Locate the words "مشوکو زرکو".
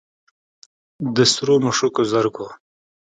1.65-2.45